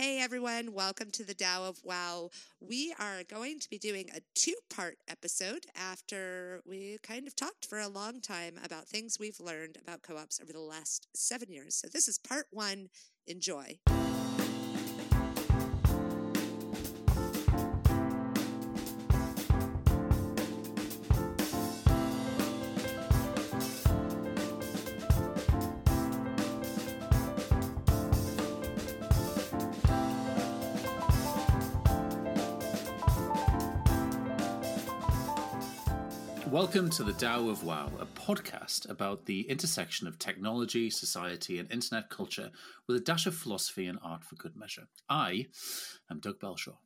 [0.00, 2.30] Hey everyone, welcome to the Tao of WAO.
[2.60, 7.66] We are going to be doing a two part episode after we kind of talked
[7.66, 11.50] for a long time about things we've learned about co ops over the last seven
[11.50, 11.74] years.
[11.74, 12.90] So this is part one.
[13.26, 13.80] Enjoy.
[36.50, 41.70] Welcome to the Tao of WAO, a podcast about the intersection of technology, society, and
[41.70, 42.50] internet culture
[42.86, 44.88] with a dash of philosophy and art for good measure.
[45.10, 45.48] I
[46.10, 46.78] am Doug Belshaw.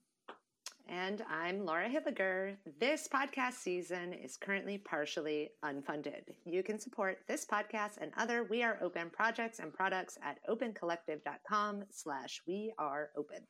[0.89, 2.57] And I'm Laura Hilliger.
[2.81, 6.23] This podcast season is currently partially unfunded.
[6.45, 11.85] You can support this podcast and other We Are Open projects and products at opencollective.com
[11.91, 13.47] slash we are open.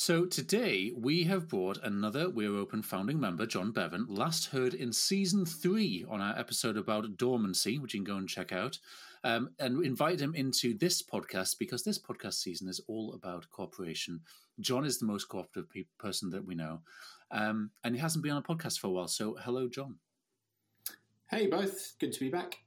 [0.00, 4.92] So today we have brought another We're Open founding member, John Bevan, last heard in
[4.92, 8.78] season three on our episode about dormancy, which you can go and check out,
[9.24, 14.20] um, and invite him into this podcast because this podcast season is all about cooperation.
[14.60, 16.82] John is the most cooperative pe- person that we know,
[17.32, 19.08] um, and he hasn't been on a podcast for a while.
[19.08, 19.96] So hello, John.
[21.28, 21.94] Hey, both.
[21.98, 22.58] Good to be back.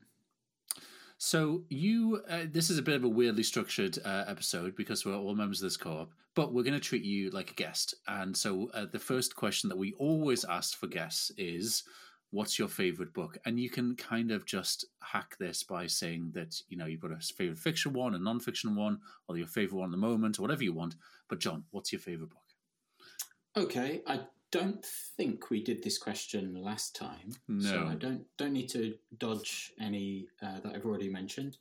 [1.18, 5.16] So you, uh, this is a bit of a weirdly structured uh, episode because we're
[5.16, 7.96] all members of this co-op, but we're going to treat you like a guest.
[8.08, 11.84] And so uh, the first question that we always ask for guests is,
[12.32, 16.62] "What's your favorite book?" And you can kind of just hack this by saying that
[16.70, 19.90] you know you've got a favorite fiction one, a non-fiction one, or your favorite one
[19.90, 20.96] at the moment, or whatever you want.
[21.28, 22.40] But John, what's your favorite book?
[23.58, 27.32] Okay, I don't think we did this question last time.
[27.48, 27.70] No.
[27.70, 31.58] So I don't don't need to dodge any uh, that I've already mentioned.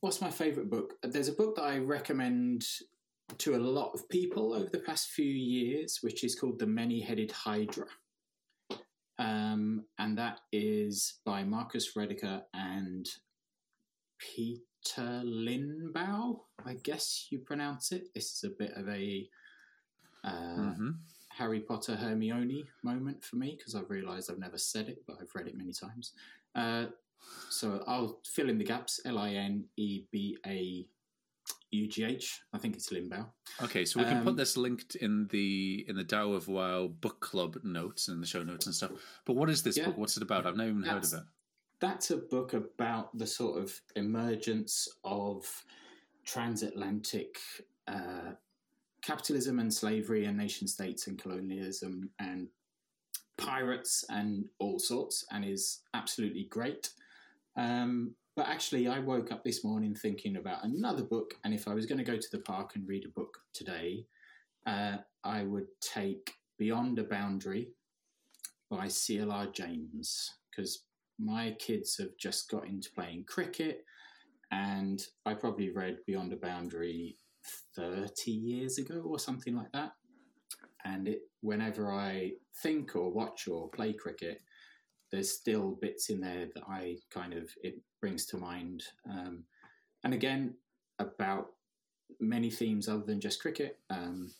[0.00, 0.94] What's my favourite book?
[1.02, 2.64] There's a book that I recommend
[3.38, 7.00] to a lot of people over the past few years, which is called The Many
[7.00, 7.86] Headed Hydra.
[9.18, 13.08] Um, and that is by Marcus Rediker and
[14.18, 18.12] Peter Linebaugh, I guess you pronounce it.
[18.14, 19.28] This is a bit of a
[20.24, 20.90] uh, Mm-hmm.
[21.30, 25.34] Harry Potter Hermione moment for me because I've realised I've never said it, but I've
[25.34, 26.12] read it many times.
[26.54, 26.86] Uh,
[27.48, 29.00] so I'll fill in the gaps.
[29.04, 30.86] L I N E B A
[31.72, 32.42] U G H.
[32.52, 33.26] I think it's Limbao.
[33.62, 36.88] Okay, so we can put Um, this linked in the in the Tao of WAO
[37.00, 38.92] book club notes and the show notes and stuff.
[39.24, 39.86] But what is this Yeah.
[39.86, 39.98] book?
[39.98, 40.46] What's it about?
[40.46, 41.24] I've never even heard of it.
[41.80, 45.64] That's a book about the sort of emergence of
[46.24, 47.38] transatlantic
[47.88, 48.32] uh,
[49.00, 52.48] capitalism and slavery and nation states and colonialism and
[53.36, 56.90] pirates and all sorts, and is absolutely great.
[57.56, 61.74] Um, but actually, I woke up this morning thinking about another book, and if I
[61.74, 64.06] was going to go to the park and read a book today,
[64.66, 67.68] uh, I would take Beyond a Boundary
[68.70, 70.84] by CLR James because
[71.18, 73.84] my kids have just got into playing cricket,
[74.50, 77.16] and I probably read Beyond a Boundary
[77.76, 79.92] 30 years ago or something like that.
[80.84, 82.32] And it, whenever I
[82.62, 84.40] think or watch or play cricket,
[85.10, 88.82] there's still bits in there that I kind of it brings to mind.
[89.08, 89.44] Um,
[90.04, 90.54] and again,
[90.98, 91.52] about
[92.20, 94.30] many themes other than just cricket, um,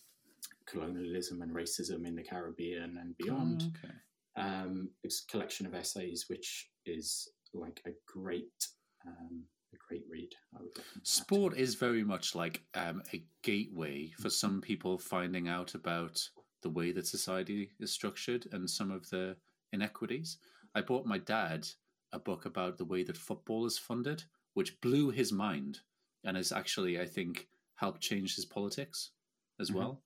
[0.66, 3.94] colonialism and racism in the Caribbean and beyond Okay.
[4.36, 8.66] um, it's a collection of essays, which is like a great,
[9.06, 10.34] um, a great read.
[10.54, 15.74] I would Sport is very much like um, a gateway for some people finding out
[15.74, 16.28] about
[16.62, 19.36] the way that society is structured and some of the
[19.72, 20.38] inequities.
[20.74, 21.68] I bought my dad
[22.12, 24.24] a book about the way that football is funded,
[24.54, 25.80] which blew his mind
[26.24, 29.10] and has actually, I think, helped change his politics
[29.58, 30.02] as well.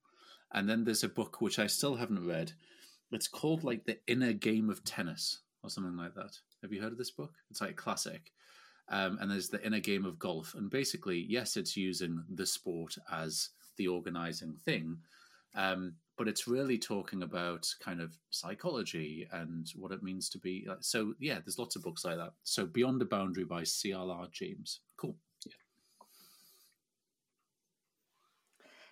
[0.53, 2.53] And then there's a book which I still haven't read.
[3.13, 6.39] It's called like The Inner Game of Tennis or something like that.
[6.63, 7.35] Have you heard of this book?
[7.51, 8.33] It's like a classic.
[8.89, 10.55] Um, and there's the inner game of golf.
[10.55, 14.99] And basically, yes, it's using the sport as the organizing thing,
[15.55, 20.67] um, but it's really talking about kind of psychology and what it means to be.
[20.81, 22.33] So, yeah, there's lots of books like that.
[22.45, 24.81] So, Beyond the Boundary by CLR James.
[24.97, 25.17] Cool.
[25.45, 25.53] Yeah.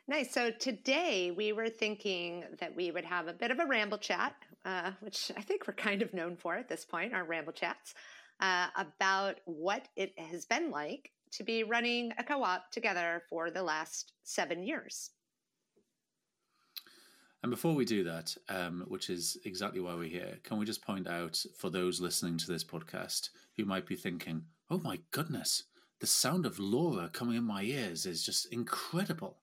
[0.06, 0.32] Nice.
[0.32, 4.34] So today we were thinking that we would have a bit of a ramble chat,
[4.64, 7.94] uh, which I think we're kind of known for at this point, our ramble chats,
[8.40, 13.50] uh, about what it has been like to be running a co op together for
[13.50, 15.10] the last seven years.
[17.44, 20.82] And before we do that, um, which is exactly why we're here, can we just
[20.82, 25.64] point out for those listening to this podcast who might be thinking, oh my goodness,
[26.00, 29.40] the sound of Laura coming in my ears is just incredible.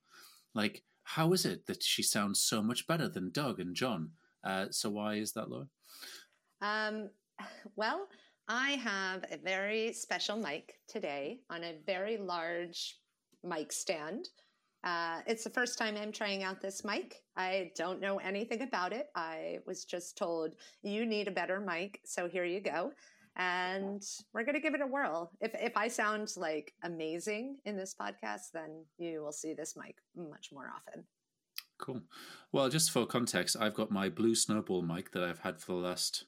[0.56, 4.14] like how is it that she sounds so much better than Doug and John?
[4.44, 5.68] Uh, so why is that, Laura?
[6.60, 7.12] Um,
[7.76, 8.08] well,
[8.48, 12.98] I have a very special mic today on a very large
[13.44, 14.30] mic stand.
[14.84, 17.22] Uh, it's the first time I'm trying out this mic.
[17.38, 19.08] I don't know anything about it.
[19.16, 22.92] I was just told you need a better mic, so here you go.
[23.38, 24.02] And
[24.34, 25.32] we're going to give it a whirl.
[25.40, 29.96] If if I sound like amazing in this podcast, then you will see this mic
[30.16, 31.06] much more often.
[31.80, 32.02] Cool.
[32.52, 35.88] Well, just for context, I've got my blue snowball mic that I've had for the
[35.88, 36.26] last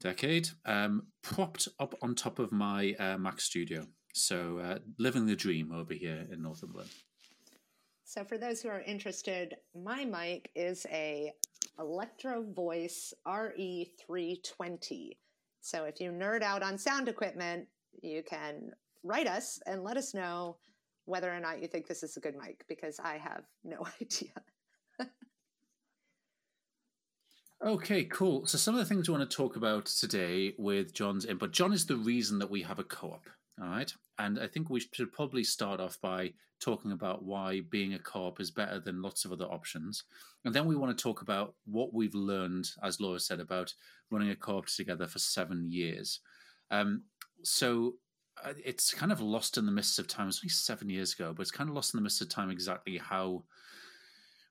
[0.00, 3.86] decade, um, propped up on top of my uh, Mac Studio.
[4.14, 6.90] So, uh, living the dream over here in Northumberland.
[8.08, 11.30] So for those who are interested, my mic is a
[11.78, 15.18] Electro Voice RE320.
[15.60, 17.68] So if you nerd out on sound equipment,
[18.00, 18.70] you can
[19.04, 20.56] write us and let us know
[21.04, 24.30] whether or not you think this is a good mic because I have no idea.
[27.62, 28.46] okay, cool.
[28.46, 31.52] So some of the things we want to talk about today with John's input.
[31.52, 33.28] John is the reason that we have a co-op.
[33.60, 33.92] All right.
[34.18, 38.26] And I think we should probably start off by talking about why being a co
[38.26, 40.04] op is better than lots of other options.
[40.44, 43.72] And then we want to talk about what we've learned, as Laura said, about
[44.10, 46.20] running a co op together for seven years.
[46.70, 47.02] Um,
[47.42, 47.94] so
[48.44, 50.28] uh, it's kind of lost in the mists of time.
[50.28, 52.50] It's only seven years ago, but it's kind of lost in the mists of time
[52.50, 53.44] exactly how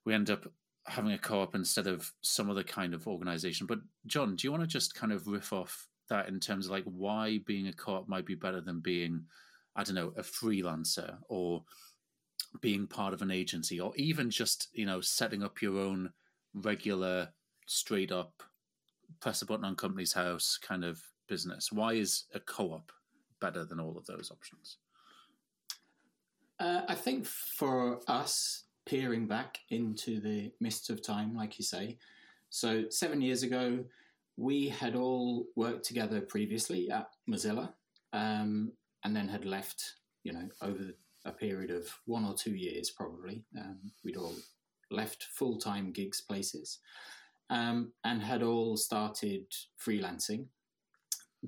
[0.06, 0.48] we end up
[0.86, 3.68] having a co op instead of some other kind of organization.
[3.68, 6.71] But, John, do you want to just kind of riff off that in terms of
[6.71, 9.24] like why being a co-op might be better than being
[9.75, 11.63] i don't know a freelancer or
[12.62, 16.09] being part of an agency or even just you know setting up your own
[16.54, 17.30] regular
[17.65, 18.44] straight up
[19.19, 21.71] press a button on Companies House kind of business.
[21.71, 22.92] Why is a co-op
[23.39, 24.77] better than all of those options?
[26.59, 31.95] Uh, i think for us peering back into the mists of time like you say
[32.50, 33.86] so seven years ago
[34.38, 37.74] we had all worked together previously at Mozilla,
[38.13, 38.72] um,
[39.04, 39.95] and then had left.
[40.24, 40.84] You know, over
[41.25, 44.36] a period of one or two years, probably, um, we'd all
[44.92, 46.80] left full time gigs places,
[47.50, 49.45] um, and had all started
[49.80, 50.48] freelancing.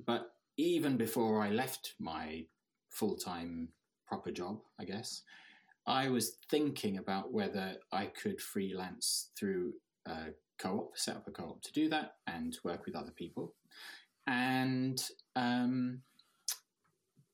[0.06, 2.46] But even before I left my
[2.90, 3.68] full time
[4.06, 5.22] proper job, I guess,
[5.86, 9.74] I was thinking about whether I could freelance through
[10.64, 13.54] uh, co-op, set up a co-op to do that, and work with other people.
[14.26, 15.02] And
[15.36, 16.00] um,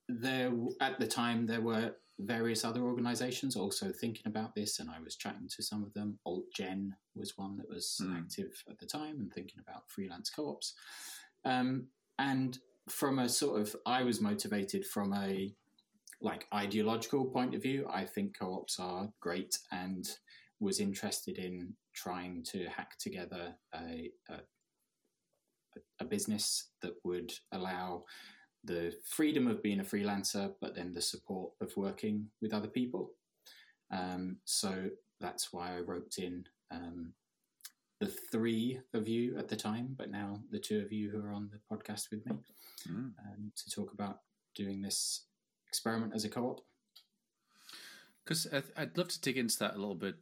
[0.09, 5.01] there, at the time, there were various other organisations also thinking about this, and I
[5.01, 6.19] was chatting to some of them.
[6.27, 8.17] AltGen was one that was mm.
[8.17, 10.75] active at the time and thinking about freelance co-ops.
[11.45, 11.89] Um,
[12.19, 12.59] and
[12.89, 15.53] from a sort of, I was motivated from a
[16.23, 17.87] like ideological point of view.
[17.93, 20.09] I think co-ops are great and
[20.61, 24.35] was interested in trying to hack together a, a,
[26.01, 28.05] a business that would allow
[28.63, 33.13] the freedom of being a freelancer, but then the support of working with other people.
[33.91, 34.91] Um, so
[35.21, 37.13] that's why I roped in um,
[38.01, 41.33] the three of you at the time, but now the two of you who are
[41.33, 42.33] on the podcast with me
[42.89, 42.95] mm.
[42.95, 44.21] um, to talk about
[44.55, 45.23] doing this
[45.69, 46.61] experiment as a co op.
[48.25, 50.17] Because I'd love to dig into that a little bit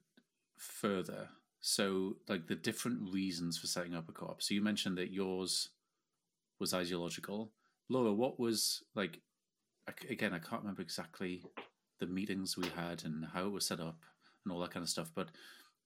[0.58, 1.28] further.
[1.66, 4.42] So, like the different reasons for setting up a co-op.
[4.42, 5.70] So you mentioned that yours
[6.60, 7.52] was ideological.
[7.88, 9.22] Laura, what was like?
[10.10, 11.42] Again, I can't remember exactly
[12.00, 13.96] the meetings we had and how it was set up
[14.44, 15.10] and all that kind of stuff.
[15.14, 15.28] But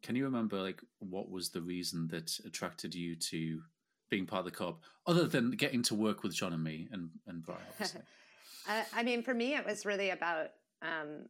[0.02, 3.62] can you remember like what was the reason that attracted you to
[4.10, 7.10] being part of the co-op, other than getting to work with John and me and
[7.28, 7.62] and Bryan?
[7.80, 10.50] uh, I mean, for me, it was really about
[10.82, 11.28] um,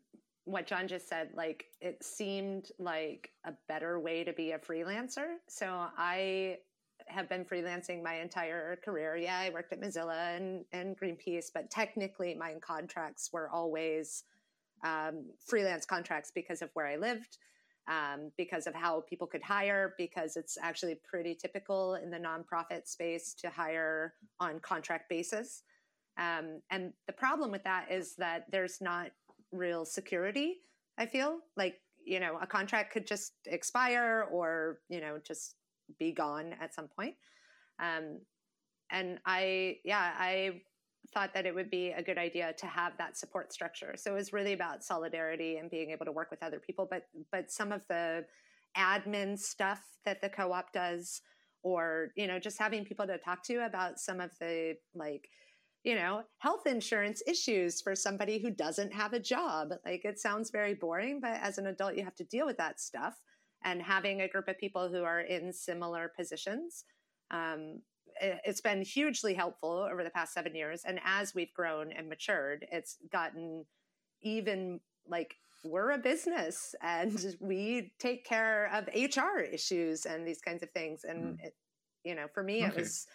[0.48, 5.36] what John just said, like it seemed like a better way to be a freelancer.
[5.46, 6.58] So I
[7.06, 9.16] have been freelancing my entire career.
[9.16, 14.24] Yeah, I worked at Mozilla and, and Greenpeace, but technically my contracts were always
[14.84, 17.38] um, freelance contracts because of where I lived,
[17.86, 22.88] um, because of how people could hire, because it's actually pretty typical in the nonprofit
[22.88, 25.62] space to hire on contract basis.
[26.18, 29.10] Um, and the problem with that is that there's not
[29.52, 30.56] real security.
[30.98, 35.54] I feel like you know a contract could just expire or you know just
[35.98, 37.14] be gone at some point.
[37.80, 38.20] Um,
[38.90, 40.62] and I, yeah, I
[41.14, 43.94] thought that it would be a good idea to have that support structure.
[43.96, 46.86] So it was really about solidarity and being able to work with other people.
[46.90, 48.24] But but some of the
[48.76, 51.22] admin stuff that the co-op does,
[51.62, 55.28] or you know, just having people to talk to about some of the like
[55.88, 59.70] you know, health insurance issues for somebody who doesn't have a job.
[59.86, 62.78] Like it sounds very boring, but as an adult, you have to deal with that
[62.78, 63.14] stuff.
[63.64, 66.84] And having a group of people who are in similar positions,
[67.30, 67.80] um,
[68.20, 70.82] it, it's been hugely helpful over the past seven years.
[70.84, 73.64] And as we've grown and matured, it's gotten
[74.20, 80.62] even like we're a business and we take care of HR issues and these kinds
[80.62, 81.04] of things.
[81.04, 81.44] And, mm.
[81.46, 81.54] it,
[82.04, 82.66] you know, for me, okay.
[82.66, 83.06] it was,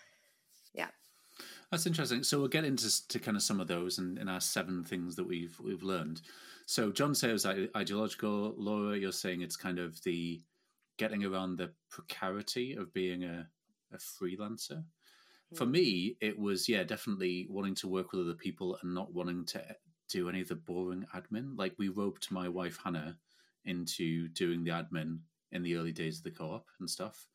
[0.74, 0.88] yeah.
[1.74, 2.22] That's interesting.
[2.22, 4.84] So we'll get into to kind of some of those and in, in our seven
[4.84, 6.22] things that we've we've learned.
[6.68, 8.54] So John says ideological.
[8.56, 10.40] Laura, you're saying it's kind of the
[10.98, 13.48] getting around the precarity of being a,
[13.92, 14.84] a freelancer.
[15.56, 15.72] For mm.
[15.72, 19.64] me, it was yeah, definitely wanting to work with other people and not wanting to
[20.10, 21.58] do any of the boring admin.
[21.58, 23.18] Like we roped my wife Hannah
[23.66, 27.26] into doing the admin in the early days of the co-op and stuff,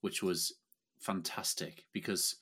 [0.00, 0.54] which was
[0.98, 2.34] fantastic because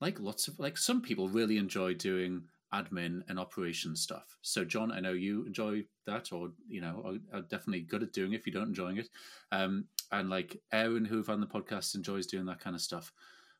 [0.00, 2.42] like lots of like some people really enjoy doing
[2.74, 4.36] admin and operation stuff.
[4.42, 8.12] So John, I know you enjoy that, or you know, are, are definitely good at
[8.12, 9.08] doing it if you don't enjoying it.
[9.52, 13.12] Um, and like Aaron, who've on the podcast, enjoys doing that kind of stuff.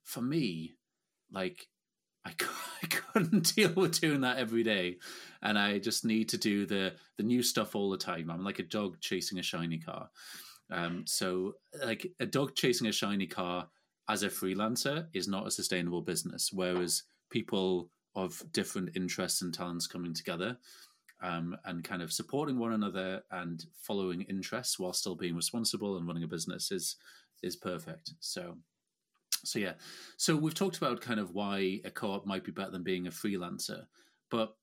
[0.02, 0.74] For me,
[1.30, 1.66] like
[2.24, 2.32] I,
[2.82, 4.98] I couldn't deal with doing that every day,
[5.42, 8.30] and I just need to do the the new stuff all the time.
[8.30, 10.10] I'm like a dog chasing a shiny car.
[10.70, 13.68] Um, so like a dog chasing a shiny car
[14.08, 16.50] as a freelancer is not a sustainable business.
[16.52, 20.56] Whereas people of different interests and talents coming together
[21.22, 26.06] um, and kind of supporting one another and following interests while still being responsible and
[26.06, 26.96] running a business is
[27.42, 28.12] is perfect.
[28.20, 28.56] So
[29.44, 29.74] so yeah,
[30.16, 33.10] so we've talked about kind of why a co-op might be better than being a
[33.10, 33.84] freelancer,
[34.30, 34.56] but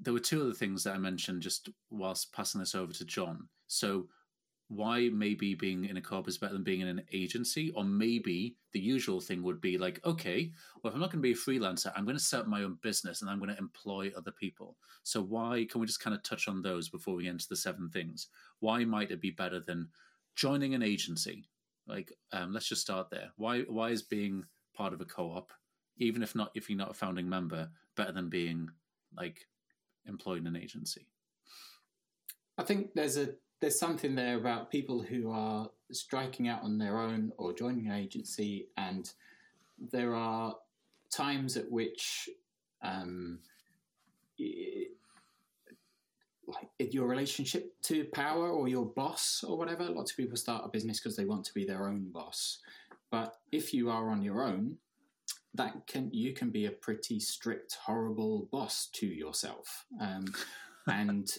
[0.00, 3.48] there were two other things that I mentioned just whilst passing this over to John.
[3.68, 4.08] So
[4.70, 8.54] why maybe being in a co-op is better than being in an agency, or maybe
[8.72, 11.34] the usual thing would be like, okay, well, if I'm not going to be a
[11.34, 14.30] freelancer, I'm going to set up my own business and I'm going to employ other
[14.30, 14.76] people.
[15.02, 17.90] So why can we just kind of touch on those before we enter the seven
[17.90, 18.28] things?
[18.60, 19.88] Why might it be better than
[20.36, 21.48] joining an agency?
[21.88, 23.32] Like, um, let's just start there.
[23.36, 24.44] Why why is being
[24.76, 25.50] part of a co-op,
[25.96, 28.68] even if not if you're not a founding member, better than being
[29.16, 29.48] like
[30.06, 31.08] employed in an agency?
[32.56, 36.98] I think there's a there's something there about people who are striking out on their
[36.98, 39.12] own or joining an agency, and
[39.92, 40.56] there are
[41.10, 42.28] times at which
[42.82, 43.38] um,
[46.46, 49.84] like in your relationship to power or your boss or whatever.
[49.84, 52.58] Lots of people start a business because they want to be their own boss.
[53.10, 54.76] But if you are on your own,
[55.54, 59.86] that can you can be a pretty strict, horrible boss to yourself.
[60.00, 60.26] Um,
[60.90, 61.30] and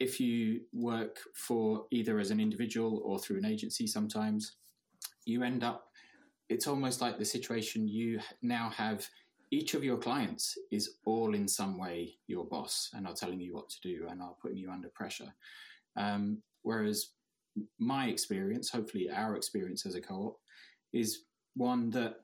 [0.00, 4.56] if you work for either as an individual or through an agency, sometimes
[5.24, 5.88] you end up.
[6.48, 9.08] It's almost like the situation you now have
[9.50, 13.54] each of your clients is all in some way your boss and are telling you
[13.54, 15.32] what to do and are putting you under pressure.
[15.96, 17.10] Um, whereas
[17.78, 20.38] my experience, hopefully our experience as a co-op,
[20.92, 22.16] is one that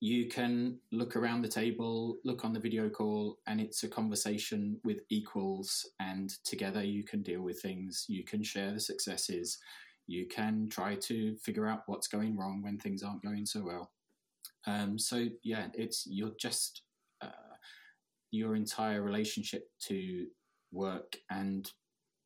[0.00, 4.80] you can look around the table, look on the video call, and it's a conversation
[4.82, 8.06] with equals, and together you can deal with things.
[8.08, 9.58] You can share the successes.
[10.06, 13.92] You can try to figure out what's going wrong when things aren't going so well.
[14.66, 16.82] Um, so yeah, it's you're just
[17.20, 17.56] uh,
[18.30, 20.26] your entire relationship to
[20.72, 21.70] work and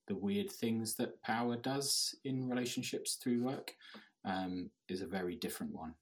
[0.07, 3.75] the weird things that power does in relationships through work
[4.25, 5.95] um, is a very different one.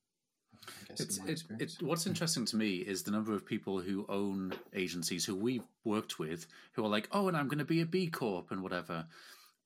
[0.91, 5.25] It's, it, it, what's interesting to me is the number of people who own agencies
[5.25, 8.09] who we've worked with who are like, oh, and I'm going to be a B
[8.09, 9.07] Corp and whatever.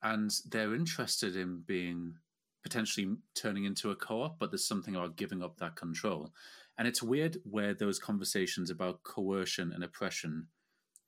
[0.02, 2.14] And they're interested in being
[2.62, 6.32] potentially turning into a co-op, but there's something about giving up that control.
[6.78, 10.48] And it's weird where those conversations about coercion and oppression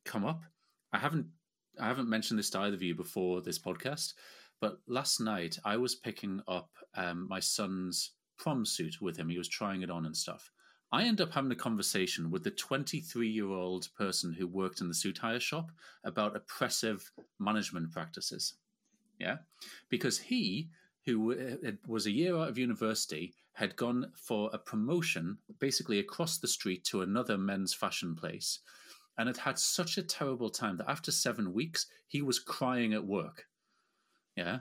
[0.05, 0.43] come up.
[0.93, 1.27] I haven't
[1.81, 4.15] I haven't mentioned this to either of you before this podcast,
[4.61, 9.29] but last night I was picking up um, my son's prom suit with him.
[9.29, 10.51] He was trying it on and stuff.
[10.91, 14.89] I end up having a conversation with the 23 year old person who worked in
[14.89, 15.71] the suit hire shop
[16.05, 18.55] about oppressive management practices.
[19.19, 19.39] Yeah.
[19.91, 20.71] Because he
[21.09, 26.39] who uh, was a year out of university, had gone for a promotion basically across
[26.39, 28.61] the street to another men's fashion place,
[29.17, 33.05] and had had such a terrible time that after seven weeks, he was crying at
[33.05, 33.47] work.
[34.37, 34.59] Yeah.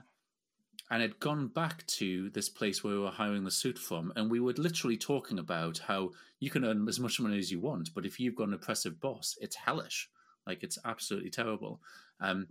[0.90, 4.30] And had gone back to this place where we were hiring the suit from, and
[4.30, 7.94] we were literally talking about how you can earn as much money as you want,
[7.94, 10.08] but if you've got an oppressive boss, it's hellish.
[10.46, 11.80] Like it's absolutely terrible.
[12.20, 12.46] Um,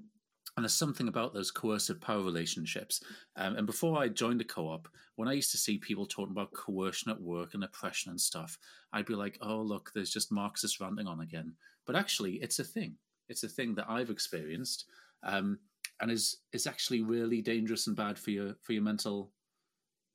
[0.56, 3.04] And there's something about those coercive power relationships.
[3.36, 6.32] Um, and before I joined the co op, when I used to see people talking
[6.32, 8.58] about coercion at work and oppression and stuff,
[8.92, 11.54] I'd be like, oh, look, there's just Marxist ranting on again.
[11.86, 12.96] But actually, it's a thing.
[13.30, 14.86] It's a thing that I've experienced
[15.22, 15.60] um,
[16.02, 19.32] and is, is actually really dangerous and bad for your, for your mental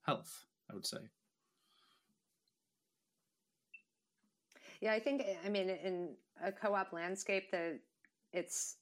[0.03, 0.99] health, I would say.
[4.81, 6.11] Yeah, I think, I mean, in
[6.43, 7.79] a co op landscape, that
[8.33, 8.77] it's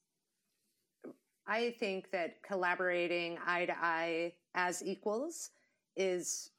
[1.51, 5.51] I think that collaborating eye to eye as equals
[5.97, 6.51] is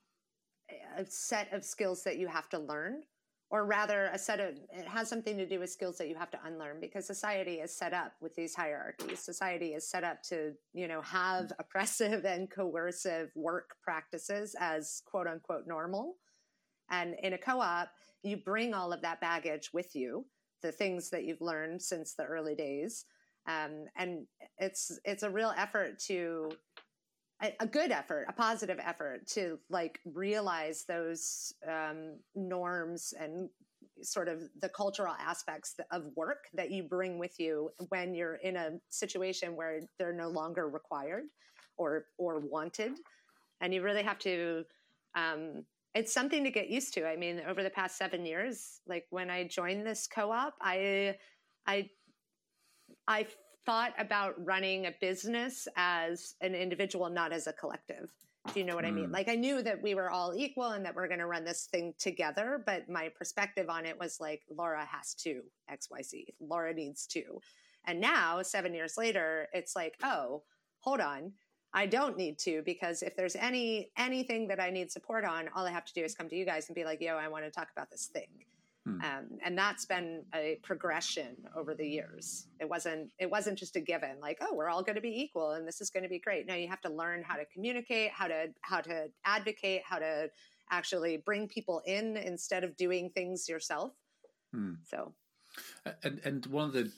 [0.97, 3.03] a set of skills that you have to learn,
[3.51, 6.31] or rather, a set of it has something to do with skills that you have
[6.31, 9.19] to unlearn because society is set up with these hierarchies.
[9.19, 15.27] Society is set up to, you know, have oppressive and coercive work practices as quote
[15.27, 16.15] unquote normal.
[16.89, 17.89] And in a co op,
[18.23, 20.25] you bring all of that baggage with you,
[20.61, 23.05] the things that you've learned since the early days
[23.47, 24.27] um, and
[24.59, 26.51] it's it's a real effort to
[27.41, 33.49] a, a, good effort, a positive effort to like realize those um, norms and
[34.01, 38.55] sort of the cultural aspects of work that you bring with you when you're in
[38.55, 41.25] a situation where they're no longer required
[41.77, 42.93] or or wanted,
[43.61, 44.63] and you really have to.
[45.15, 47.05] Um, it's something to get used to.
[47.05, 51.17] I mean, over the past seven years, like when I joined this co-op, I
[51.67, 51.89] I
[53.07, 53.27] I
[53.65, 58.09] thought about running a business as an individual, not as a collective.
[58.53, 58.89] Do you know what mm.
[58.89, 59.05] I mean?
[59.05, 59.11] Hmm.
[59.11, 61.65] Like I knew that we were all equal and that we're going to run this
[61.65, 65.41] thing together, but my perspective on it was like Laura has to
[65.71, 66.25] XYZ.
[66.39, 67.39] Laura needs to.
[67.85, 70.43] And now, 7 years later, it's like, "Oh,
[70.79, 71.33] hold on.
[71.73, 75.65] I don't need to because if there's any anything that I need support on, all
[75.65, 77.45] I have to do is come to you guys and be like, "Yo, I want
[77.45, 78.45] to talk about this thing."
[78.85, 78.99] Hmm.
[79.01, 82.47] Um, and that's been a progression over the years.
[82.59, 85.51] It wasn't it wasn't just a given like oh we're all going to be equal
[85.51, 86.47] and this is going to be great.
[86.47, 90.29] No, you have to learn how to communicate, how to how to advocate, how to
[90.71, 93.91] actually bring people in instead of doing things yourself.
[94.51, 94.73] Hmm.
[94.83, 95.13] So,
[96.03, 96.91] and and one of the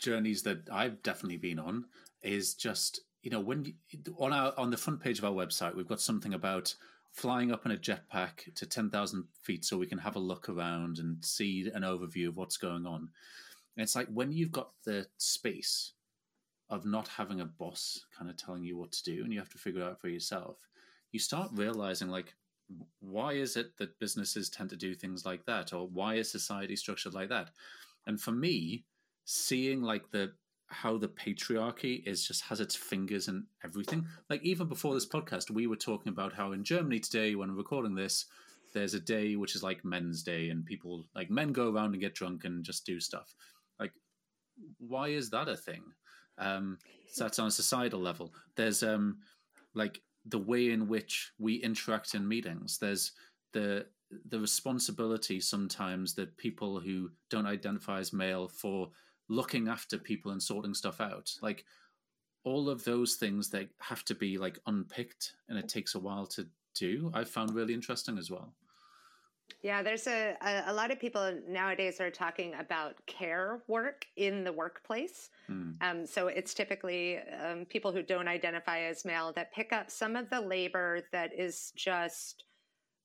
[0.00, 1.84] journeys that I've definitely been on
[2.22, 3.74] is just you know when
[4.20, 6.72] on our on the front page of our website we've got something about
[7.10, 10.98] flying up in a jetpack to 10,000 feet so we can have a look around
[10.98, 13.08] and see an overview of what's going on.
[13.74, 15.94] And it's like when you've got the space
[16.68, 19.48] of not having a boss kind of telling you what to do and you have
[19.48, 20.58] to figure it out for yourself,
[21.10, 22.34] you start realizing like,
[23.00, 25.72] why is it that businesses tend to do things like that?
[25.72, 27.48] Or why is society structured like that?
[28.06, 28.84] And for me,
[29.24, 30.32] seeing like the
[30.68, 34.06] how the patriarchy is just has its fingers in everything.
[34.28, 37.94] Like even before this podcast, we were talking about how in Germany today, when recording
[37.94, 38.26] this,
[38.74, 42.00] there's a day which is like Men's Day, and people like men go around and
[42.00, 43.34] get drunk and just do stuff.
[43.78, 43.92] Like,
[44.78, 45.82] why is that a thing?
[46.38, 48.34] Um, so that's on a societal level.
[48.56, 49.18] There's um,
[49.74, 52.78] like the way in which we interact in meetings.
[52.78, 53.12] There's
[53.52, 53.86] the
[54.28, 58.90] the responsibility sometimes that people who don't identify as male for
[59.28, 61.32] looking after people and sorting stuff out.
[61.42, 61.64] Like
[62.46, 66.24] all of those things that have to be like unpicked and it takes a while
[66.24, 68.52] to do i found really interesting as well.
[69.62, 70.36] Yeah there's a,
[70.66, 75.30] a, lot of people nowadays are talking about care work in the workplace.
[75.50, 75.76] Mm.
[75.80, 80.14] um, so it's typically um, people who don't identify as male that pick up some
[80.14, 82.44] of the labor that is just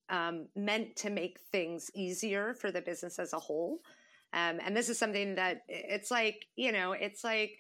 [0.10, 3.80] um, meant to make things easier for the business as a whole
[4.34, 7.58] um, and this is something that it's like, you know, it's like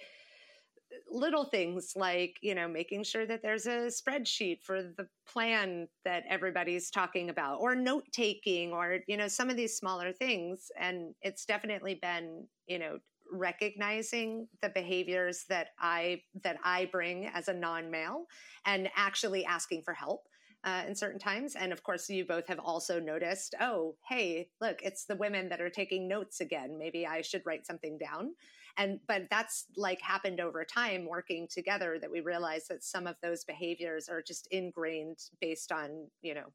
[1.09, 6.23] little things like, you know, making sure that there's a spreadsheet for the plan that
[6.29, 10.71] everybody's talking about or note taking or, you know, some of these smaller things.
[10.79, 12.99] And it's definitely been, you know,
[13.31, 18.25] recognizing the behaviors that I that I bring as a non-male
[18.65, 20.23] and actually asking for help
[20.63, 21.55] uh, in certain times.
[21.55, 25.61] And of course, you both have also noticed, oh, hey, look, it's the women that
[25.61, 26.77] are taking notes again.
[26.77, 28.35] Maybe I should write something down.
[28.77, 33.15] And but that's like happened over time working together that we realize that some of
[33.21, 36.53] those behaviors are just ingrained based on, you know,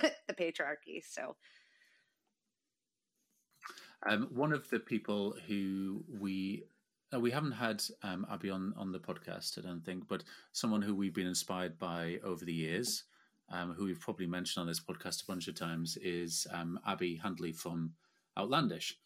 [0.00, 1.02] the patriarchy.
[1.06, 1.36] So
[4.08, 6.64] um, one of the people who we
[7.12, 10.80] uh, we haven't had um, Abi on, on the podcast, I don't think, but someone
[10.80, 13.04] who we've been inspired by over the years
[13.50, 17.16] um, who we've probably mentioned on this podcast a bunch of times, is um, Abi
[17.16, 17.92] Handley from
[18.38, 18.96] Outlandish.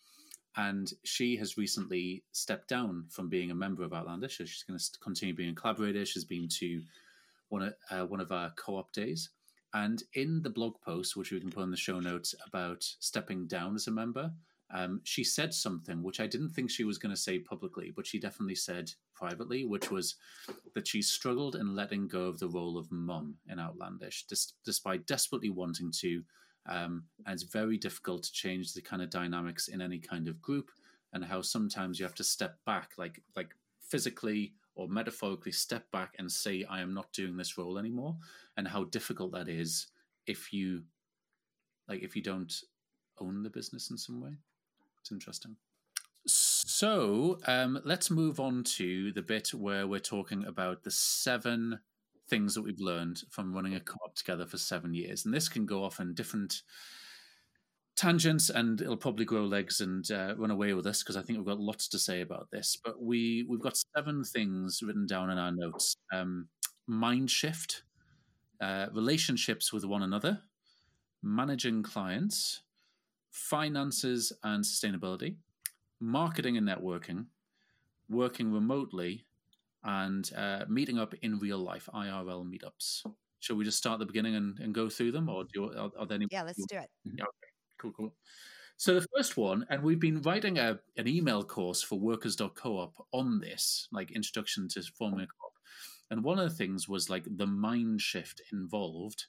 [0.57, 4.37] And she has recently stepped down from being a member of Outlandish.
[4.37, 6.07] She's going to continue being a collaborator.
[6.07, 6.83] She's been to
[7.49, 9.31] one of, uh, one of our co op days.
[9.73, 13.49] And in the blog post, which we can put in the show notes about stepping
[13.49, 14.31] down as a member,
[14.73, 18.07] um, she said something which I didn't think she was going to say publicly, but
[18.07, 20.17] she definitely said privately, which was
[20.75, 25.07] that she struggled in letting go of the role of mum in Outlandish, dis- despite
[25.07, 26.23] desperately wanting to.
[26.67, 30.41] Um, and it's very difficult to change the kind of dynamics in any kind of
[30.41, 30.71] group,
[31.13, 36.15] and how sometimes you have to step back, like like physically or metaphorically, step back
[36.19, 38.17] and say, "I am not doing this role anymore,"
[38.57, 39.89] and how difficult that is
[40.27, 40.85] if you
[41.87, 42.53] like if you don't
[43.21, 44.39] own the business in some way.
[45.05, 45.57] It's interesting.
[46.27, 51.79] So um, let's move on to the bit where we're talking about the seven
[52.31, 55.67] things that we've learned from running a co-op together for seven years, and this can
[55.67, 56.63] go off in different
[57.99, 61.37] tangents, and it'll probably grow legs and uh, run away with us because I think
[61.39, 62.79] we've got lots to say about this.
[62.83, 66.49] But we we've got seven things written down in our notes: um,
[66.87, 67.83] mind shift,
[68.59, 70.41] uh, relationships with one another,
[71.23, 72.63] managing clients,
[73.35, 75.35] finances and sustainability,
[75.99, 77.27] marketing and networking,
[78.09, 79.27] working remotely,
[79.83, 83.05] and uh, meeting up in real life, IRL meetups.
[83.41, 85.65] Shall we just start at the beginning and, and go through them, or do you,
[85.65, 86.29] are, are there any?
[86.31, 86.89] Yeah, let's do it.
[87.09, 87.25] Okay,
[87.79, 88.15] cool, cool.
[88.77, 93.41] So the first one, and we've been writing a, an email course for workers.coop on
[93.41, 95.53] this, like introduction to forming a co-op.
[96.11, 99.27] And one of the things was like the mind shift involved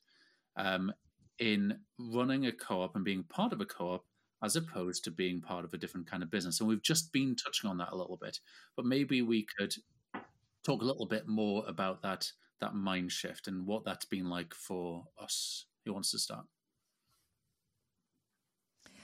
[0.57, 0.93] um,
[1.39, 4.05] in running a co-op and being part of a co-op
[4.43, 6.59] as opposed to being part of a different kind of business.
[6.59, 8.39] And we've just been touching on that a little bit,
[8.75, 9.75] but maybe we could
[10.63, 14.53] talk a little bit more about that that mind shift and what that's been like
[14.53, 15.65] for us.
[15.85, 16.45] Who wants to start?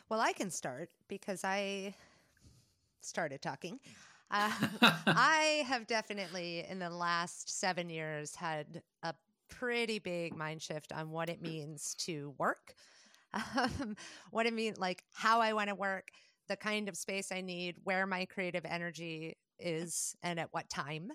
[0.10, 1.94] Well, I can start because I
[3.02, 3.80] started talking.
[4.34, 4.50] Uh,
[5.08, 9.14] I have definitely, in the last seven years, had a
[9.52, 12.74] pretty big mind shift on what it means to work,
[13.34, 13.96] um,
[14.32, 16.10] what it means, like how I want to work,
[16.50, 21.12] the kind of space I need, where my creative energy is, and at what time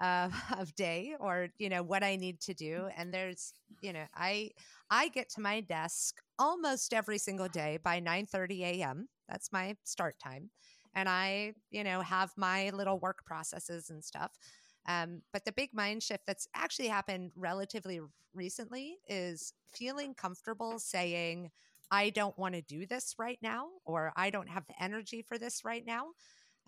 [0.00, 2.88] uh, of day, or you know what I need to do.
[2.96, 4.50] And there's, you know, I
[4.90, 9.08] I get to my desk almost every single day by 9 30 a.m.
[9.28, 10.50] That's my start time.
[10.94, 14.32] And I, you know, have my little work processes and stuff.
[14.86, 18.00] Um, but the big mind shift that's actually happened relatively
[18.34, 21.50] recently is feeling comfortable saying,
[21.90, 25.38] I don't want to do this right now, or I don't have the energy for
[25.38, 26.06] this right now.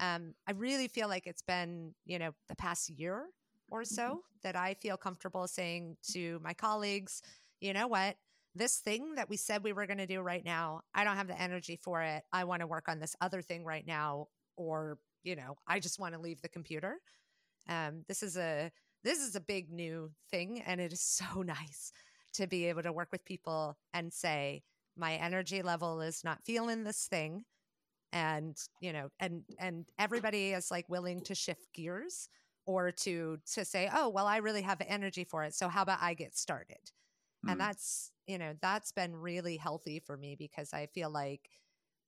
[0.01, 3.27] Um, I really feel like it's been, you know, the past year
[3.70, 4.18] or so mm-hmm.
[4.42, 7.22] that I feel comfortable saying to my colleagues,
[7.61, 8.16] you know what?
[8.55, 11.29] This thing that we said we were going to do right now, I don't have
[11.29, 12.25] the energy for it.
[12.33, 15.98] I want to work on this other thing right now, or, you know, I just
[15.98, 16.96] want to leave the computer.
[17.68, 18.70] Um, this is a
[19.05, 21.92] this is a big new thing, and it is so nice
[22.35, 24.62] to be able to work with people and say
[24.96, 27.44] my energy level is not feeling this thing,
[28.12, 32.29] and you know, and and everybody is like willing to shift gears
[32.66, 35.98] or to to say, oh well, I really have energy for it, so how about
[36.01, 36.90] I get started?
[37.46, 37.53] Mm.
[37.53, 41.48] And that's you know that's been really healthy for me because I feel like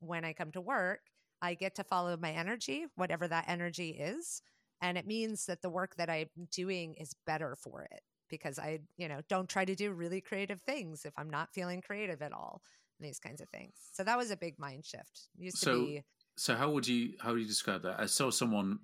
[0.01, 1.01] when I come to work,
[1.41, 4.43] I get to follow my energy, whatever that energy is
[4.85, 8.79] and it means that the work that i'm doing is better for it because i
[8.97, 12.33] you know don't try to do really creative things if i'm not feeling creative at
[12.33, 12.61] all
[13.01, 13.75] these kinds of things.
[13.93, 15.29] So that was a big mind shift.
[15.37, 16.03] Used so, to be
[16.37, 18.01] so how would you how would you describe that?
[18.01, 18.79] I saw someone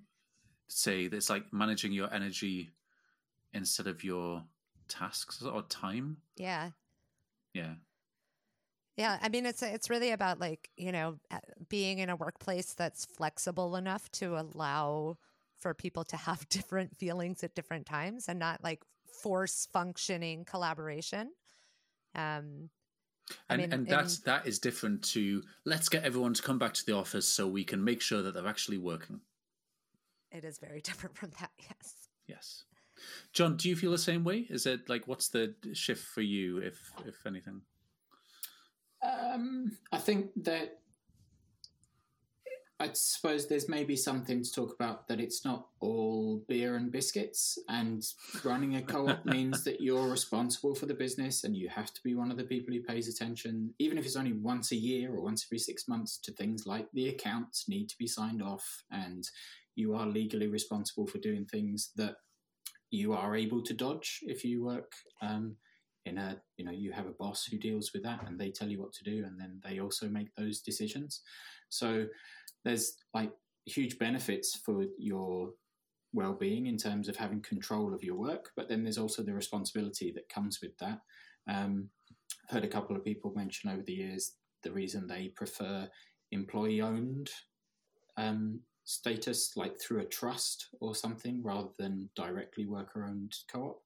[0.69, 2.71] say that it's like managing your energy
[3.53, 4.43] instead of your
[4.87, 6.17] tasks or time.
[6.37, 6.71] Yeah.
[7.53, 7.73] Yeah.
[8.97, 11.17] Yeah, I mean it's it's really about like, you know,
[11.69, 15.17] being in a workplace that's flexible enough to allow
[15.61, 18.83] for people to have different feelings at different times and not like
[19.21, 21.31] force functioning collaboration.
[22.15, 22.69] Um,
[23.49, 26.73] and, mean, and that's in, that is different to let's get everyone to come back
[26.73, 29.21] to the office so we can make sure that they're actually working.
[30.31, 32.09] It is very different from that, yes.
[32.27, 32.63] Yes.
[33.33, 34.45] John, do you feel the same way?
[34.49, 37.61] Is it like what's the shift for you, if if anything?
[39.01, 40.80] Um, I think that
[42.81, 47.59] I suppose there's maybe something to talk about that it's not all beer and biscuits,
[47.69, 48.03] and
[48.43, 52.01] running a co op means that you're responsible for the business and you have to
[52.03, 55.13] be one of the people who pays attention, even if it's only once a year
[55.13, 58.83] or once every six months, to things like the accounts need to be signed off,
[58.89, 59.29] and
[59.75, 62.15] you are legally responsible for doing things that
[62.89, 64.91] you are able to dodge if you work.
[65.21, 65.55] Um,
[66.05, 68.67] in a you know you have a boss who deals with that and they tell
[68.67, 71.21] you what to do and then they also make those decisions.
[71.69, 72.05] So
[72.63, 73.31] there's like
[73.65, 75.51] huge benefits for your
[76.13, 80.11] well-being in terms of having control of your work but then there's also the responsibility
[80.11, 80.99] that comes with that.
[81.47, 81.89] Um,
[82.43, 84.33] i've heard a couple of people mention over the years
[84.63, 85.87] the reason they prefer
[86.31, 87.29] employee owned
[88.17, 93.81] um, status, like through a trust or something, rather than directly worker owned co op,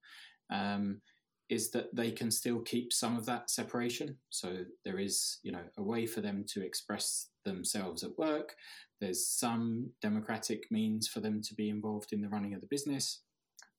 [0.52, 1.02] um,
[1.50, 4.18] is that they can still keep some of that separation.
[4.30, 8.56] So there is, you know, a way for them to express themselves at work.
[9.00, 13.22] There's some democratic means for them to be involved in the running of the business,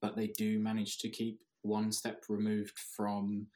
[0.00, 3.46] but they do manage to keep one step removed from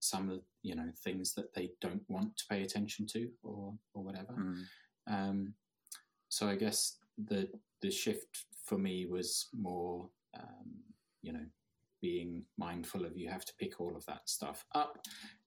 [0.00, 4.02] some of you know things that they don't want to pay attention to or or
[4.02, 4.32] whatever.
[4.32, 4.64] Mm.
[5.06, 5.54] Um,
[6.28, 7.48] so I guess the
[7.82, 10.82] the shift for me was more um,
[11.22, 11.44] you know
[12.00, 14.98] being mindful of you have to pick all of that stuff up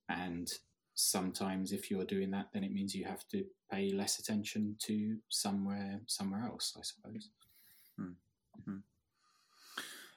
[0.09, 0.51] and
[0.95, 5.17] sometimes if you're doing that then it means you have to pay less attention to
[5.29, 7.29] somewhere somewhere else i suppose
[7.99, 8.77] Mm-hmm.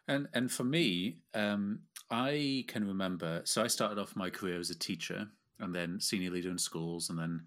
[0.09, 3.43] And and for me, um, I can remember.
[3.45, 5.27] So I started off my career as a teacher,
[5.59, 7.43] and then senior leader in schools, and then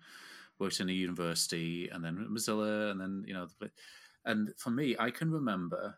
[0.59, 3.47] worked in a university, and then Mozilla, and then you know.
[4.25, 5.97] And for me, I can remember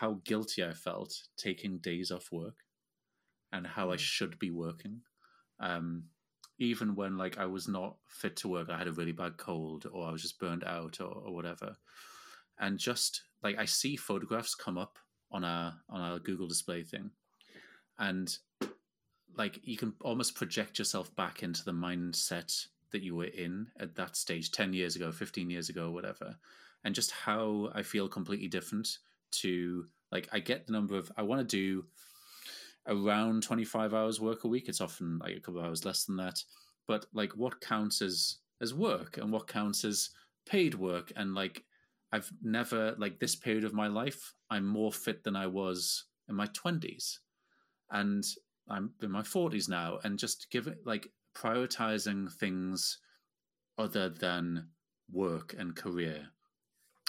[0.00, 2.56] how guilty I felt taking days off work,
[3.52, 5.02] and how I should be working.
[5.60, 6.04] Um,
[6.58, 9.86] even when like I was not fit to work, I had a really bad cold,
[9.92, 11.76] or I was just burned out, or, or whatever.
[12.58, 14.98] And just like I see photographs come up
[15.30, 17.10] on our on our Google display thing,
[17.98, 18.36] and
[19.36, 23.96] like you can almost project yourself back into the mindset that you were in at
[23.96, 26.36] that stage 10 years ago 15 years ago whatever
[26.84, 28.98] and just how i feel completely different
[29.40, 31.84] to like i get the number of i want to do
[32.86, 34.68] around 25 hours work a week.
[34.68, 36.42] It's often like a couple of hours less than that.
[36.86, 40.10] But like what counts as as work and what counts as
[40.46, 41.12] paid work?
[41.16, 41.64] And like
[42.12, 46.36] i've never like this period of my life i'm more fit than i was in
[46.36, 47.18] my 20s
[47.90, 48.22] and
[48.68, 49.98] i'm in my 40s now.
[50.04, 52.98] And just give it like prioritizing things
[53.78, 54.68] other than
[55.10, 56.28] work and career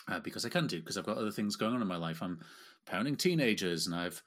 [0.07, 2.21] uh, because i can do because i've got other things going on in my life
[2.21, 2.39] i'm
[2.87, 4.21] parenting teenagers and i've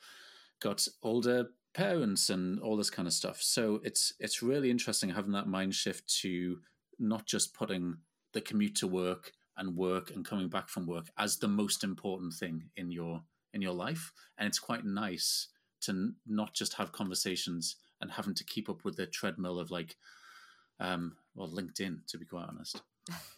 [0.61, 3.41] got older parents and all this kind of stuff.
[3.41, 6.59] So it's it's really interesting having that mind shift to
[6.99, 7.99] not just putting
[8.33, 12.35] the commute to work and work and coming back from work as the most important
[12.35, 13.23] thing in your
[13.55, 14.13] in your life.
[14.37, 15.49] And it's quite nice
[15.83, 19.97] to not just have conversations and having to keep up with the treadmill of like,
[20.81, 22.83] um, well, LinkedIn, to be quite honest.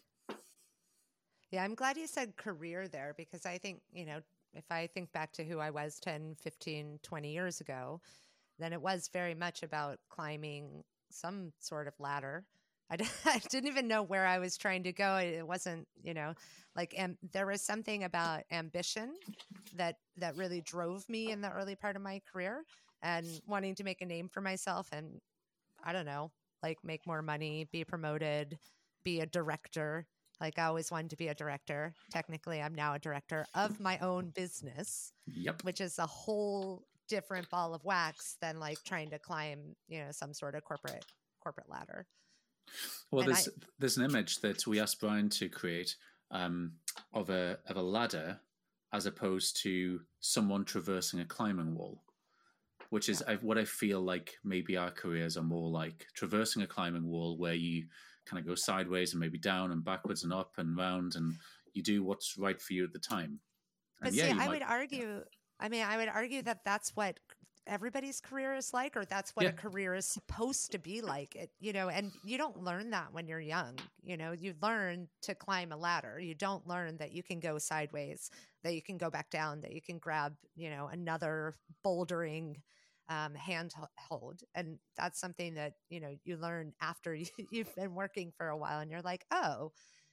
[1.50, 4.20] Yeah, I'm glad you said career there because I think, you know,
[4.54, 8.00] if I think back to who I was 10, 15, 20 years ago,
[8.58, 12.44] then it was very much about climbing some sort of ladder.
[12.90, 15.16] I d- I didn't even know where I was trying to go.
[15.16, 16.34] It wasn't, you know,
[16.76, 19.14] like am- there was something about ambition
[19.76, 22.64] that that really drove me in the early part of my career
[23.02, 25.20] and wanting to make a name for myself and
[25.84, 26.30] I don't know,
[26.62, 28.58] like make more money, be promoted,
[29.04, 30.06] be a director.
[30.40, 31.94] Like I always wanted to be a director.
[32.10, 35.64] Technically, I'm now a director of my own business, Yep.
[35.64, 40.10] which is a whole different ball of wax than like trying to climb, you know,
[40.12, 41.04] some sort of corporate
[41.42, 42.06] corporate ladder.
[43.10, 43.48] Well, And there's
[43.78, 45.96] there's an image that we asked Bryan to create
[46.30, 46.72] um,
[47.12, 48.40] of a of a ladder
[48.92, 52.02] as opposed to someone traversing a climbing wall,
[52.90, 56.66] which is I, what I feel like maybe our careers are more like traversing a
[56.66, 57.86] climbing wall where you
[58.30, 61.34] kind of go sideways and maybe down and backwards and up and round and
[61.74, 63.40] you do what's right for you at the time.
[64.00, 65.24] But And see, I might- would argue.
[65.58, 67.18] I mean, I would argue that that's what
[67.66, 69.50] everybody's career is like, or that's what Yeah.
[69.50, 71.36] a career is supposed to be like.
[71.36, 73.78] It, you know, and you don't learn that when you're young.
[74.02, 76.18] You know, you learn to climb a ladder.
[76.18, 78.30] You don't learn that you can go sideways,
[78.62, 82.56] that you can go back down, that you can grab, you know, another bouldering
[83.10, 88.32] um, handhold, and that's something that you know you learn after you, you've been working
[88.36, 89.72] for a while, and you're like, oh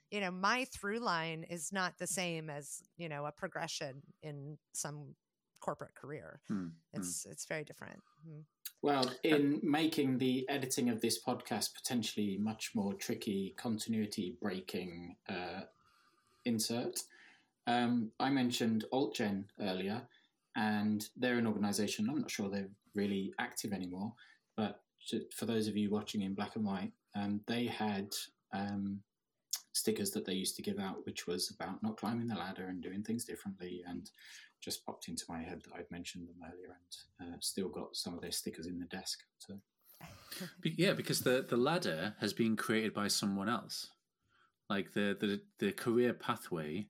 [0.10, 4.58] you know my through line is not the same as you know a progression in
[4.72, 5.14] some
[5.60, 6.68] corporate career hmm.
[6.94, 8.44] it's it's very different Mm.
[8.82, 15.62] Well, in making the editing of this podcast potentially much more tricky, continuity breaking uh,
[16.46, 17.02] insert,
[17.66, 20.04] um, I mentioned AltGen earlier,
[20.58, 22.10] and they're an organisation.
[22.10, 24.13] I'm not sure they're really active anymore,
[24.58, 24.82] but
[25.34, 28.13] for those of you watching in black and white, um, they had
[28.54, 29.00] um,
[29.72, 32.82] stickers that they used to give out, which was about not climbing the ladder and
[32.82, 33.84] doing things differently.
[33.88, 34.10] And
[34.60, 36.76] just popped into my head that I'd mentioned them earlier,
[37.20, 39.20] and uh, still got some of their stickers in the desk.
[39.38, 39.60] So
[40.63, 43.91] yeah, because the the ladder has been created by someone else.
[44.70, 46.88] Like the the the career pathway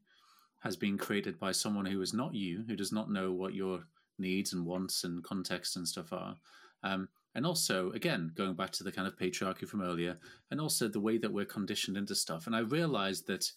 [0.60, 3.84] has been created by someone who is not you, who does not know what your
[4.18, 6.36] needs and wants and context and stuff are.
[6.84, 10.18] Um, And also, again, going back to the kind of patriarchy from earlier,
[10.50, 12.48] and also the way that we're conditioned into stuff.
[12.48, 13.52] And I realized that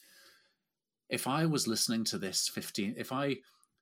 [1.08, 3.36] if I was listening to this 15, if I,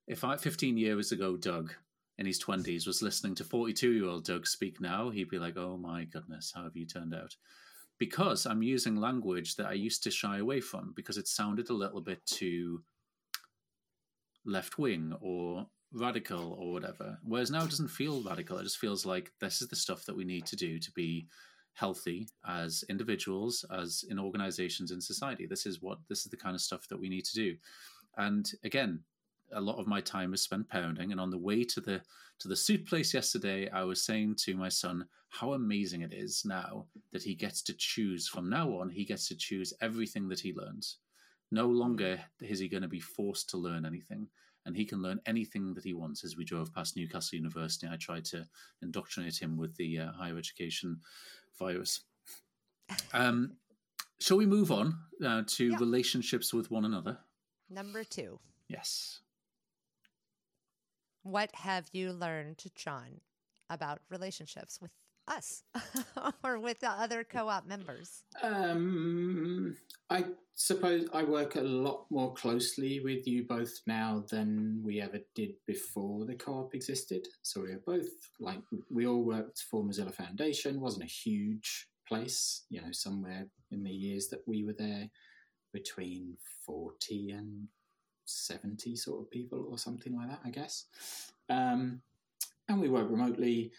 [0.07, 1.75] if I, 15 years ago, Doug
[2.17, 5.57] in his 20s was listening to 42 year old Doug speak now, he'd be like,
[5.57, 7.35] oh my goodness, how have you turned out?
[7.99, 11.75] Because I'm using language that I used to shy away from because it sounded a
[11.75, 12.83] little bit too
[14.49, 17.19] left wing or radical or whatever.
[17.23, 18.59] Whereas now it doesn't feel radical.
[18.59, 21.29] It just feels like this is the stuff that we need to do to be
[21.75, 25.47] healthy as individuals, as in organizations in society.
[25.47, 27.57] This is what this is the kind of stuff that we need to do.
[28.17, 29.01] And again,
[29.53, 31.13] a lot of my time is spent parenting.
[31.13, 32.01] And on the way to the
[32.41, 36.45] to the soup place yesterday, I was saying to my son how amazing it is
[36.45, 38.89] now that he gets to choose from now on.
[38.89, 40.99] He gets to choose everything that he learns.
[41.51, 44.29] No longer is he going to be forced to learn anything
[44.67, 46.25] and he can learn anything that he wants.
[46.25, 48.47] As we drove past Newcastle University, I tried to
[48.83, 51.01] indoctrinate him with the uh, higher education
[51.59, 52.03] virus.
[53.15, 53.53] Um,
[54.21, 55.77] shall we move on uh, to yeah.
[55.79, 57.19] relationships with one another?
[57.71, 58.41] Number two.
[58.69, 59.21] Yes.
[61.23, 63.21] What have you learned, John,
[63.71, 64.91] about relationships with
[65.29, 65.63] us
[66.45, 68.23] or with the other co-op members?
[68.43, 69.77] Um,
[70.11, 75.21] I suppose I work a lot more closely with you both now than we ever
[75.35, 77.27] did before the co-op existed.
[77.43, 78.09] So we are both
[78.41, 80.81] like we all worked for Mozilla Foundation.
[80.81, 85.09] wasn't a huge place, you know, somewhere in the years that we were there,
[85.73, 86.37] between
[86.67, 87.69] forty and
[88.25, 90.87] seventy sort of people or something like that, I guess.
[91.49, 92.03] Um,
[92.69, 93.73] and we work remotely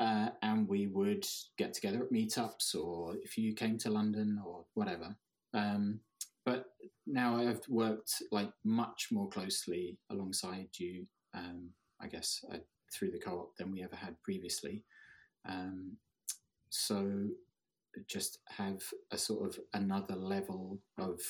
[0.00, 1.26] uh, and we would
[1.58, 5.14] get together at meetups or if you came to London or whatever.
[5.52, 6.00] Um,
[6.46, 6.64] but
[7.06, 11.68] now I've worked like much more closely alongside you, um,
[12.00, 12.58] I guess, uh,
[12.92, 14.84] through the co-op than we ever had previously.
[15.46, 15.98] Um,
[16.70, 17.28] so
[18.08, 21.20] just have a sort of another level of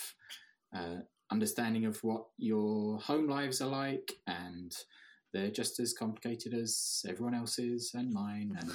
[0.77, 1.01] uh,
[1.33, 4.77] understanding of what your home lives are like and
[5.33, 8.71] they're just as complicated as everyone else's and mine, and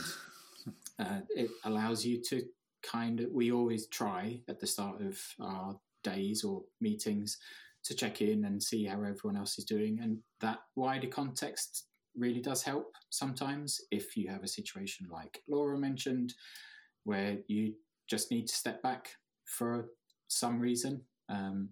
[0.99, 2.43] uh, it allows you to
[2.83, 3.31] kind of.
[3.31, 7.37] We always try at the start of our days or meetings
[7.83, 11.87] to check in and see how everyone else is doing, and that wider context
[12.17, 16.33] really does help sometimes if you have a situation like Laura mentioned,
[17.03, 17.73] where you
[18.09, 19.09] just need to step back
[19.45, 19.87] for
[20.27, 21.01] some reason.
[21.29, 21.69] Um,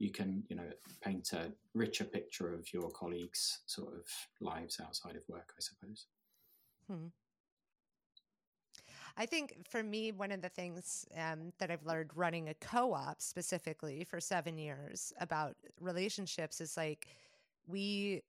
[0.00, 0.68] you can you know
[1.02, 4.04] paint a richer picture of your colleagues sort of
[4.40, 6.06] lives outside of work i suppose
[6.88, 7.06] hmm.
[9.16, 12.94] I think for me, one of the things um, that I've learned running a co
[12.94, 17.06] op specifically for seven years about relationships is like
[17.66, 18.22] we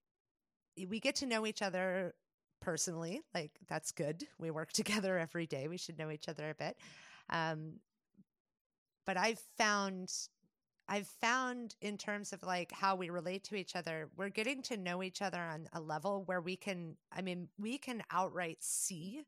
[0.88, 2.13] we get to know each other
[2.62, 3.21] personally.
[3.34, 4.27] Like that's good.
[4.39, 5.67] We work together every day.
[5.67, 6.77] We should know each other a bit.
[7.29, 7.73] Um,
[9.05, 10.12] but I've found
[10.91, 14.75] I've found in terms of like how we relate to each other, we're getting to
[14.75, 19.21] know each other on a level where we can, I mean, we can outright see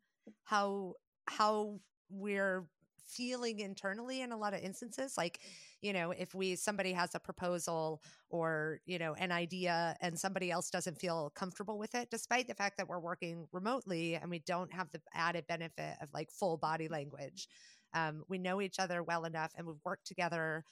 [0.43, 0.95] how,
[1.30, 2.65] how we're
[3.06, 5.13] feeling internally in a lot of instances.
[5.17, 5.39] Like
[5.82, 10.49] you know if we somebody has a proposal or you know an idea and somebody
[10.49, 14.39] else doesn't feel comfortable with it despite the fact that we're working remotely and we
[14.39, 17.49] don't have the added benefit of like full body language
[17.93, 20.63] um, we know each other well enough and we've worked together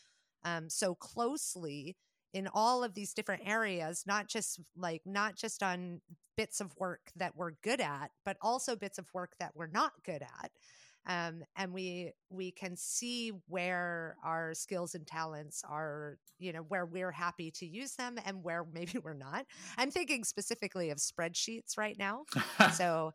[0.43, 1.95] um, so closely
[2.34, 5.99] in all of these different areas not just like not just on
[6.38, 9.91] bits of work that we're good at but also bits of work that we're not
[10.06, 10.51] good at.
[11.08, 16.86] Um, and we we can see where our skills and talents are you know where
[16.86, 19.45] we're happy to use them and where maybe we're not.
[19.77, 22.25] I'm thinking specifically of spreadsheets right now.
[22.73, 23.13] So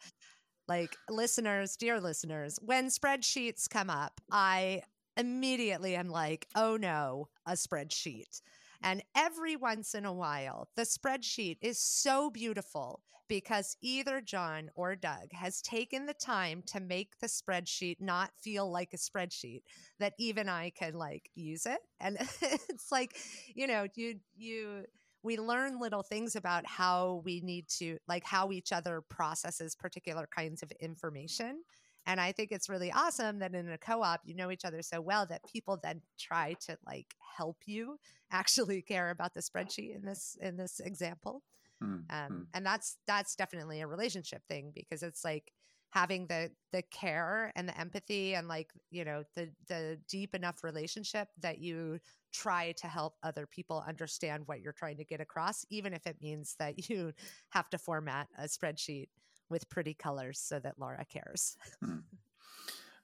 [0.68, 4.82] like listeners dear listeners when spreadsheets come up i
[5.16, 8.40] immediately I'm like, oh no, a spreadsheet.
[8.82, 14.94] And every once in a while, the spreadsheet is so beautiful because either John or
[14.94, 19.62] Doug has taken the time to make the spreadsheet not feel like a spreadsheet
[19.98, 21.80] that even I can like use it.
[22.00, 23.16] And it's like,
[23.54, 24.84] you know, you, you,
[25.22, 30.28] we learn little things about how we need to, like how each other processes particular
[30.32, 31.62] kinds of information.
[32.06, 35.00] And I think it's really awesome that in a co-op you know each other so
[35.00, 37.98] well that people then try to like help you
[38.32, 41.42] actually care about the spreadsheet in this in this example.
[41.82, 42.16] Mm-hmm.
[42.16, 45.52] Um, and that's that's definitely a relationship thing because it's like
[45.90, 50.64] having the the care and the empathy and like you know the the deep enough
[50.64, 51.98] relationship that you
[52.32, 56.16] try to help other people understand what you're trying to get across even if it
[56.20, 57.12] means that you
[57.50, 59.08] have to format a spreadsheet
[59.48, 61.56] with pretty colors so that Laura cares.
[61.80, 61.98] Hmm.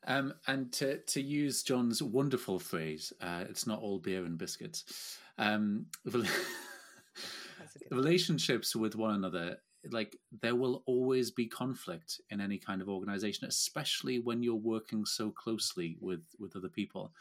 [0.04, 5.16] Um, and to, to use John's wonderful phrase, uh, it's not all beer and biscuits.
[5.38, 5.86] Um,
[7.92, 9.58] relationships with one another,
[9.90, 15.04] like there will always be conflict in any kind of organization, especially when you're working
[15.04, 17.12] so closely with, with other people.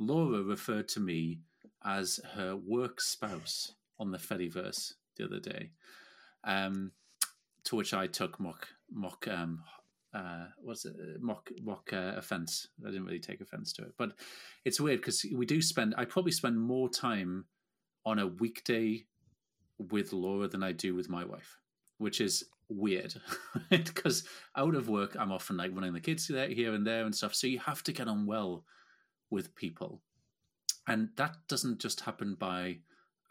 [0.00, 1.38] Laura referred to me
[1.84, 5.70] as her work spouse on the Fediverse the other day,
[6.42, 6.90] um,
[7.64, 9.62] to which I took mock mock um,
[10.14, 12.68] uh, what's it mock mock uh, offense.
[12.86, 14.12] I didn't really take offense to it, but
[14.64, 15.94] it's weird because we do spend.
[15.98, 17.46] I probably spend more time
[18.06, 19.06] on a weekday
[19.78, 21.58] with Laura than I do with my wife,
[21.98, 23.14] which is weird
[23.70, 24.24] because
[24.56, 27.34] out of work I'm often like running the kids here and there and stuff.
[27.34, 28.64] So you have to get on well
[29.30, 30.00] with people,
[30.86, 32.78] and that doesn't just happen by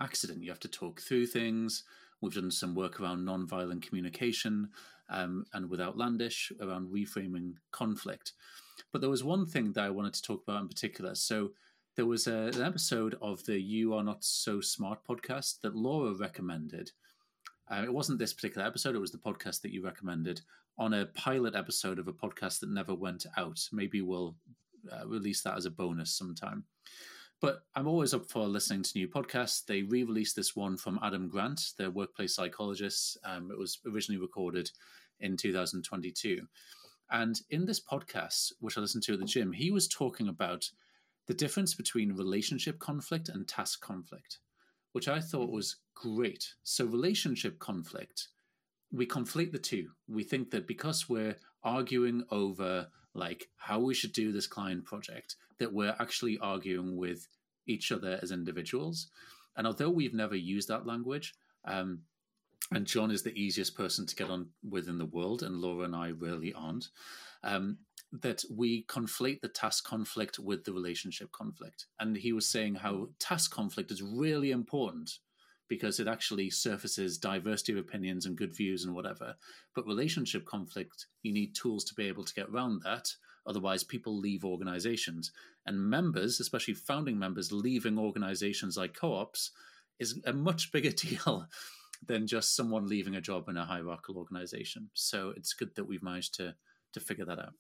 [0.02, 0.44] accident.
[0.44, 1.84] You have to talk through things.
[2.24, 4.70] We've done some work around non-violent communication
[5.10, 8.32] um, and with Outlandish around reframing conflict.
[8.94, 11.16] But there was one thing that I wanted to talk about in particular.
[11.16, 11.52] So
[11.98, 16.14] there was a, an episode of the You Are Not So Smart podcast that Laura
[16.14, 16.92] recommended.
[17.70, 20.40] Uh, it wasn't this particular episode, it was the podcast that you recommended
[20.78, 23.60] on a pilot episode of a podcast that never went out.
[23.74, 24.38] Maybe we'll
[24.90, 26.64] uh, release that as a bonus sometime.
[27.44, 29.66] But I'm always up for listening to new podcasts.
[29.66, 33.18] They re released this one from Adam Grant, the workplace psychologist.
[33.26, 34.72] Um, it was originally recorded
[35.20, 36.48] in 2022.
[37.12, 40.70] And in this podcast, which I listened to at the gym, he was talking about
[41.28, 44.40] the difference between relationship conflict and task conflict,
[44.94, 46.48] which I thought was great.
[46.64, 48.30] So, relationship conflict,
[48.90, 49.90] we conflate the two.
[50.08, 55.36] We think that because we're arguing over like how we should do this client project
[55.60, 57.28] that we're actually arguing with
[57.68, 59.08] each other as individuals.
[59.56, 61.34] And although we've never used that language
[61.66, 62.00] um,
[62.72, 65.84] and john is the easiest person to get on with in the world and laura
[65.84, 66.88] and i really aren't
[67.44, 67.78] um,
[68.22, 71.88] that we conflate the task conflict with the relationship conflict.
[72.00, 75.18] And he was saying how task conflict is really important
[75.74, 79.34] because it actually surfaces diversity of opinions and good views and whatever.
[79.74, 83.10] But relationship conflict, you need tools to be able to get around that.
[83.48, 85.32] Otherwise, people leave organizations.
[85.66, 89.50] And members, especially founding members, leaving organizations like co ops
[90.00, 91.48] is a much bigger deal
[92.06, 94.92] than just someone leaving a job in a hierarchical organization.
[94.94, 96.54] So it's good that we've managed to,
[96.94, 97.54] to figure that out.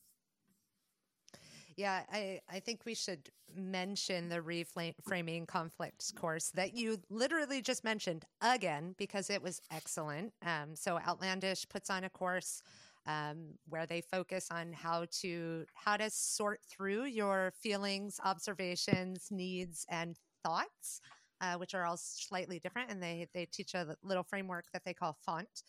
[1.75, 7.83] Yeah, I, I think we should mention the reframing conflicts course that you literally just
[7.83, 10.33] mentioned again because it was excellent.
[10.45, 12.61] Um, so Outlandish puts on a course
[13.05, 19.85] um, where they focus on how to how to sort through your feelings, observations, needs,
[19.89, 21.01] and thoughts,
[21.41, 22.91] uh, which are all slightly different.
[22.91, 25.63] And they they teach a little framework that they call font.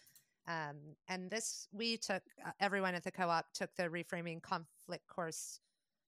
[0.46, 0.76] Um,
[1.08, 5.60] and this we took uh, everyone at the co-op took the reframing conflict course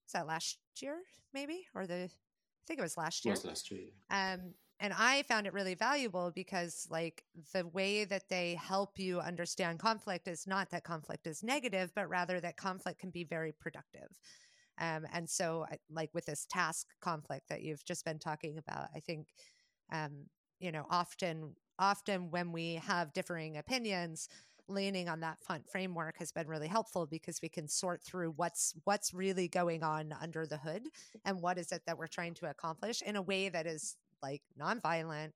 [0.06, 0.98] is that last year
[1.32, 3.34] maybe or the I think it was last year.
[3.34, 3.84] It was last year.
[4.10, 7.22] Um, and I found it really valuable because like
[7.54, 12.08] the way that they help you understand conflict is not that conflict is negative, but
[12.08, 14.08] rather that conflict can be very productive.
[14.78, 19.00] Um, and so, like with this task conflict that you've just been talking about, I
[19.00, 19.28] think,
[19.90, 20.26] um,
[20.58, 24.28] you know, often, often when we have differing opinions,
[24.68, 28.74] leaning on that font framework has been really helpful because we can sort through what's
[28.84, 30.88] what's really going on under the hood
[31.24, 34.42] and what is it that we're trying to accomplish in a way that is like
[34.60, 35.30] nonviolent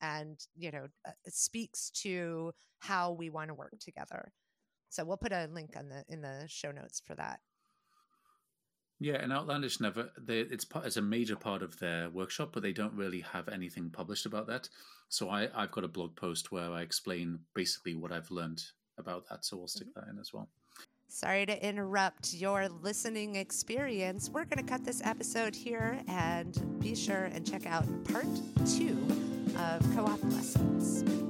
[0.00, 4.32] and you know uh, speaks to how we want to work together.
[4.88, 7.40] So we'll put a link on the in the show notes for that
[8.98, 12.62] yeah, and Outlandish never they, it's part, it's a major part of their workshop, but
[12.62, 14.68] they don't really have anything published about that.
[15.08, 18.62] So I I've got a blog post where I explain basically what I've learned
[18.98, 19.44] about that.
[19.44, 20.00] So we'll stick mm-hmm.
[20.00, 20.48] that in as well.
[21.08, 24.28] Sorry to interrupt your listening experience.
[24.28, 28.26] We're going to cut this episode here and be sure and check out part
[28.66, 28.98] two
[29.56, 31.25] of co op lessons.